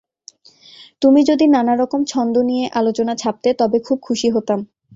[1.01, 4.59] তুমি যদি নানা রকম ছন্দ নিয়ে আলোচনা ছাপতে, তবে খুব খুশি হতাম।